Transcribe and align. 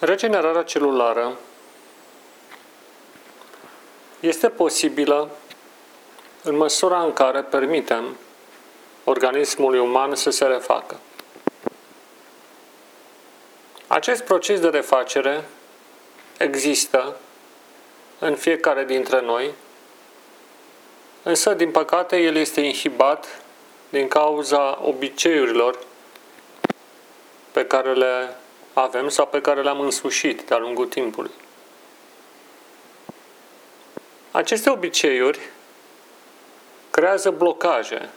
Regenerarea 0.00 0.62
celulară 0.62 1.38
este 4.20 4.48
posibilă 4.48 5.30
în 6.42 6.56
măsura 6.56 7.02
în 7.02 7.12
care 7.12 7.42
permitem 7.42 8.16
organismului 9.04 9.78
uman 9.78 10.14
să 10.14 10.30
se 10.30 10.44
refacă. 10.44 10.96
Acest 13.86 14.22
proces 14.22 14.60
de 14.60 14.68
refacere 14.68 15.44
există 16.38 17.16
în 18.18 18.34
fiecare 18.34 18.84
dintre 18.84 19.20
noi, 19.20 19.50
însă, 21.22 21.54
din 21.54 21.70
păcate, 21.70 22.16
el 22.16 22.36
este 22.36 22.60
inhibat 22.60 23.42
din 23.88 24.08
cauza 24.08 24.78
obiceiurilor 24.82 25.78
pe 27.52 27.66
care 27.66 27.92
le 27.92 28.36
avem 28.78 29.08
sau 29.08 29.26
pe 29.26 29.40
care 29.40 29.62
le-am 29.62 29.80
însușit 29.80 30.42
de-a 30.42 30.58
lungul 30.58 30.86
timpului. 30.86 31.30
Aceste 34.30 34.70
obiceiuri 34.70 35.38
creează 36.90 37.30
blocaje 37.30 38.08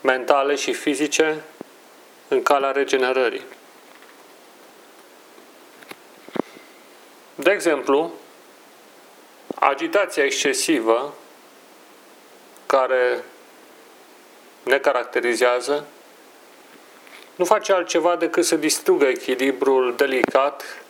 mentale 0.00 0.54
și 0.54 0.72
fizice 0.72 1.42
în 2.28 2.42
calea 2.42 2.70
regenerării. 2.70 3.44
De 7.34 7.50
exemplu, 7.50 8.12
agitația 9.54 10.24
excesivă 10.24 11.14
care 12.66 13.24
ne 14.62 14.78
caracterizează 14.78 15.86
nu 17.34 17.44
face 17.44 17.72
altceva 17.72 18.16
decât 18.16 18.44
să 18.44 18.56
distrugă 18.56 19.06
echilibrul 19.06 19.94
delicat 19.96 20.84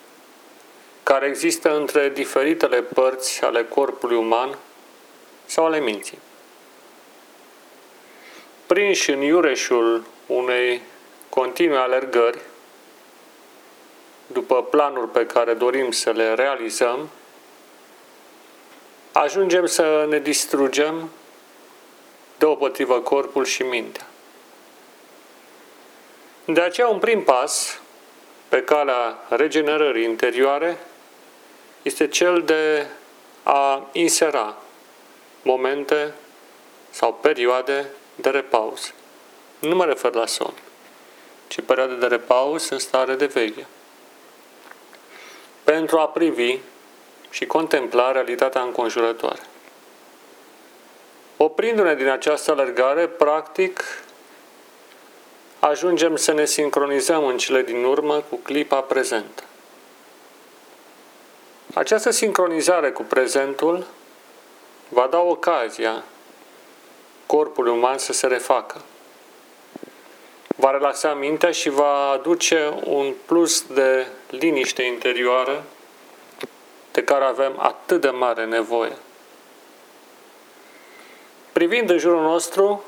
care 1.03 1.27
există 1.27 1.77
între 1.77 2.09
diferitele 2.09 2.83
părți 2.83 3.45
ale 3.45 3.65
corpului 3.65 4.17
uman 4.17 4.59
sau 5.45 5.65
ale 5.65 5.81
minții. 5.81 6.19
Prinși 8.67 9.11
în 9.11 9.21
iureșul 9.21 10.05
unei 10.27 10.81
continue 11.29 11.79
alergări, 11.79 12.39
după 14.27 14.63
planuri 14.63 15.11
pe 15.11 15.27
care 15.27 15.55
dorim 15.55 15.91
să 15.91 16.11
le 16.11 16.35
realizăm, 16.35 17.09
ajungem 19.13 19.67
să 19.67 20.07
ne 20.09 20.19
distrugem 20.19 21.11
deopotrivă 22.39 23.01
corpul 23.01 23.45
și 23.45 23.63
mintea. 23.63 24.07
De 26.45 26.61
aceea, 26.61 26.89
un 26.89 26.99
prim 26.99 27.23
pas 27.23 27.81
pe 28.49 28.63
calea 28.63 29.19
regenerării 29.29 30.05
interioare 30.05 30.79
este 31.83 32.09
cel 32.09 32.43
de 32.43 32.87
a 33.43 33.89
insera 33.93 34.57
momente 35.43 36.15
sau 36.91 37.15
perioade 37.15 37.87
de 38.15 38.31
repaus. 38.31 38.93
Nu 39.59 39.75
mă 39.75 39.85
refer 39.85 40.15
la 40.15 40.27
somn, 40.27 40.55
ci 41.47 41.61
perioade 41.61 41.95
de 41.95 42.07
repaus 42.07 42.69
în 42.69 42.79
stare 42.79 43.15
de 43.15 43.27
veche. 43.27 43.67
Pentru 45.65 45.99
a 45.99 46.09
privi 46.09 46.59
și 47.31 47.47
contempla 47.47 48.13
realitatea 48.13 48.61
înconjurătoare. 48.61 49.41
Oprindu-ne 51.37 51.95
din 51.95 52.09
această 52.09 52.51
alergare, 52.51 53.07
practic, 53.07 53.83
ajungem 55.69 56.17
să 56.17 56.33
ne 56.33 56.45
sincronizăm 56.45 57.27
în 57.27 57.37
cele 57.37 57.63
din 57.63 57.85
urmă 57.85 58.25
cu 58.29 58.37
clipa 58.37 58.81
prezentă. 58.81 59.43
Această 61.75 62.11
sincronizare 62.11 62.91
cu 62.91 63.03
prezentul 63.03 63.87
va 64.89 65.07
da 65.11 65.21
ocazia 65.21 66.05
corpului 67.27 67.73
uman 67.73 67.99
să 67.99 68.13
se 68.13 68.27
refacă. 68.27 68.83
Va 70.57 70.71
relaxa 70.71 71.15
mintea 71.15 71.51
și 71.51 71.69
va 71.69 72.09
aduce 72.09 72.75
un 72.85 73.15
plus 73.27 73.67
de 73.67 74.07
liniște 74.31 74.83
interioară 74.83 75.65
de 76.93 77.05
care 77.05 77.25
avem 77.25 77.53
atât 77.59 78.01
de 78.01 78.11
mare 78.11 78.45
nevoie. 78.45 78.97
Privind 81.53 81.91
în 81.91 81.99
jurul 81.99 82.23
nostru, 82.23 82.85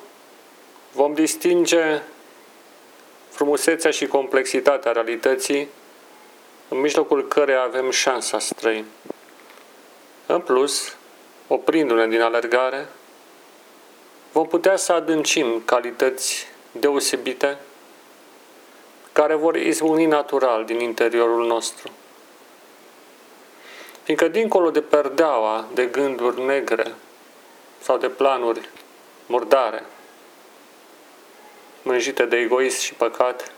vom 0.92 1.14
distinge 1.14 2.02
frumusețea 3.36 3.90
și 3.90 4.06
complexitatea 4.06 4.92
realității 4.92 5.68
în 6.68 6.80
mijlocul 6.80 7.28
căreia 7.28 7.62
avem 7.62 7.90
șansa 7.90 8.38
să 8.38 8.54
trăim. 8.54 8.84
În 10.26 10.40
plus, 10.40 10.96
oprindu-ne 11.46 12.06
din 12.06 12.20
alergare, 12.20 12.88
vom 14.32 14.46
putea 14.46 14.76
să 14.76 14.92
adâncim 14.92 15.62
calități 15.64 16.46
deosebite 16.72 17.58
care 19.12 19.34
vor 19.34 19.56
izbuni 19.56 20.06
natural 20.06 20.64
din 20.64 20.80
interiorul 20.80 21.46
nostru. 21.46 21.90
Fiindcă 24.02 24.28
dincolo 24.28 24.70
de 24.70 24.80
perdeaua 24.80 25.68
de 25.74 25.86
gânduri 25.86 26.40
negre 26.40 26.94
sau 27.80 27.98
de 27.98 28.08
planuri 28.08 28.68
murdare, 29.26 29.84
mânjite 31.86 32.24
de 32.24 32.36
egoism 32.36 32.80
și 32.80 32.94
păcat, 32.94 33.52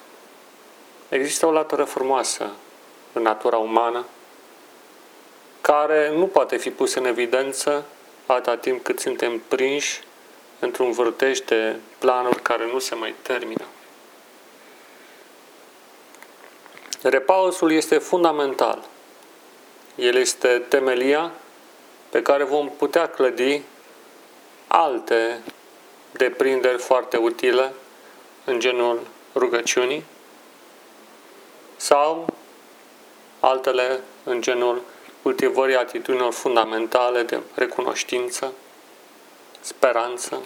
există 1.08 1.46
o 1.46 1.50
latură 1.50 1.84
frumoasă 1.84 2.50
în 3.12 3.22
natura 3.22 3.56
umană, 3.56 4.06
care 5.60 6.10
nu 6.10 6.26
poate 6.26 6.56
fi 6.56 6.70
pusă 6.70 6.98
în 6.98 7.04
evidență 7.04 7.84
atâta 8.26 8.56
timp 8.56 8.82
cât 8.82 9.00
suntem 9.00 9.38
prinși 9.48 10.00
într-un 10.58 10.92
vârtej 10.92 11.38
de 11.38 11.76
planuri 11.98 12.42
care 12.42 12.66
nu 12.72 12.78
se 12.78 12.94
mai 12.94 13.14
termină. 13.22 13.64
Repausul 17.02 17.72
este 17.72 17.98
fundamental. 17.98 18.84
El 19.94 20.14
este 20.14 20.64
temelia 20.68 21.32
pe 22.10 22.22
care 22.22 22.44
vom 22.44 22.70
putea 22.70 23.08
clădi 23.08 23.62
alte 24.66 25.42
deprinderi 26.12 26.78
foarte 26.78 27.16
utile 27.16 27.72
în 28.48 28.60
genul 28.60 29.06
rugăciunii 29.34 30.04
sau 31.76 32.26
altele 33.40 34.00
în 34.24 34.40
genul 34.40 34.82
cultivării 35.22 35.76
atitudinilor 35.76 36.32
fundamentale 36.32 37.22
de 37.22 37.40
recunoștință, 37.54 38.52
speranță, 39.60 40.42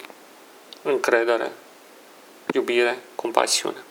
încredere, 0.83 1.53
iubire, 2.55 2.99
compasiune. 3.15 3.83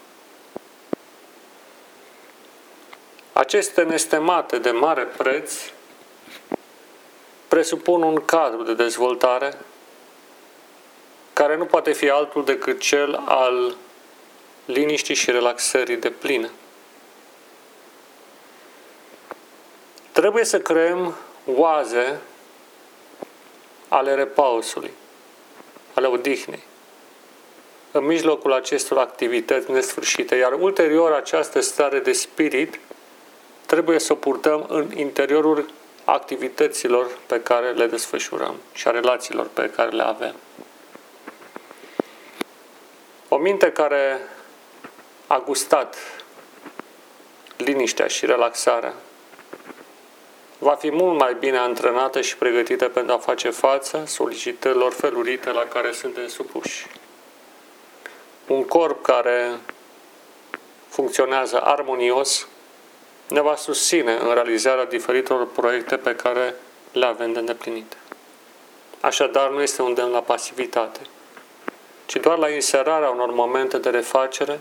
Aceste 3.33 3.83
nestemate 3.83 4.57
de 4.57 4.71
mare 4.71 5.03
preț 5.03 5.53
presupun 7.47 8.01
un 8.01 8.25
cadru 8.25 8.63
de 8.63 8.73
dezvoltare 8.73 9.57
care 11.33 11.57
nu 11.57 11.65
poate 11.65 11.91
fi 11.91 12.09
altul 12.09 12.45
decât 12.45 12.79
cel 12.79 13.23
al 13.25 13.75
liniștii 14.65 15.15
și 15.15 15.31
relaxării 15.31 15.95
de 15.95 16.09
plină. 16.09 16.49
Trebuie 20.11 20.43
să 20.43 20.59
creăm 20.59 21.15
oaze 21.45 22.19
ale 23.87 24.13
repausului, 24.13 24.91
ale 25.93 26.07
odihnei, 26.07 26.63
în 27.91 28.05
mijlocul 28.05 28.53
acestor 28.53 28.97
activități 28.97 29.71
nesfârșite, 29.71 30.35
iar 30.35 30.53
ulterior 30.53 31.11
această 31.11 31.59
stare 31.59 31.99
de 31.99 32.11
spirit 32.11 32.79
trebuie 33.65 33.99
să 33.99 34.13
o 34.13 34.15
purtăm 34.15 34.65
în 34.69 34.97
interiorul 34.97 35.69
activităților 36.05 37.07
pe 37.25 37.41
care 37.41 37.71
le 37.71 37.87
desfășurăm 37.87 38.55
și 38.73 38.87
a 38.87 38.91
relațiilor 38.91 39.47
pe 39.53 39.69
care 39.69 39.89
le 39.89 40.03
avem. 40.03 40.35
O 43.27 43.37
minte 43.37 43.71
care 43.71 44.19
a 45.31 45.39
gustat 45.39 45.95
liniștea 47.57 48.07
și 48.07 48.25
relaxarea 48.25 48.93
va 50.57 50.75
fi 50.75 50.91
mult 50.91 51.19
mai 51.19 51.35
bine 51.39 51.57
antrenată 51.57 52.21
și 52.21 52.37
pregătită 52.37 52.89
pentru 52.89 53.13
a 53.13 53.17
face 53.17 53.49
față 53.49 54.03
solicitărilor 54.05 54.93
felurite 54.93 55.51
la 55.51 55.61
care 55.61 55.91
suntem 55.91 56.27
supuși. 56.27 56.85
Un 58.47 58.65
corp 58.65 59.03
care 59.03 59.57
funcționează 60.87 61.61
armonios 61.61 62.47
ne 63.27 63.41
va 63.41 63.55
susține 63.55 64.13
în 64.13 64.33
realizarea 64.33 64.85
diferitelor 64.85 65.47
proiecte 65.47 65.97
pe 65.97 66.15
care 66.15 66.55
le 66.91 67.05
avem 67.05 67.33
de 67.33 67.39
îndeplinit. 67.39 67.97
Așadar, 68.99 69.49
nu 69.49 69.61
este 69.61 69.81
un 69.81 69.93
demn 69.93 70.11
la 70.11 70.21
pasivitate, 70.21 70.99
ci 72.05 72.15
doar 72.15 72.37
la 72.37 72.49
inserarea 72.49 73.09
unor 73.09 73.31
momente 73.31 73.77
de 73.77 73.89
refacere 73.89 74.59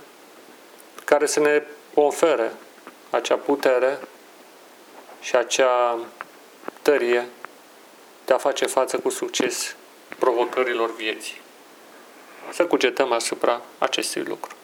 care 1.11 1.27
să 1.27 1.41
ne 1.41 1.63
ofere 1.95 2.53
acea 3.11 3.37
putere 3.37 3.99
și 5.21 5.37
acea 5.37 5.99
tărie 6.83 7.29
de 8.25 8.33
a 8.33 8.39
face 8.39 8.67
față 8.67 8.99
cu 8.99 9.09
succes 9.09 9.77
provocărilor 10.19 10.95
vieții. 10.95 11.41
Să 12.53 12.67
cugetăm 12.67 13.13
asupra 13.13 13.61
acestui 13.79 14.23
lucru. 14.23 14.55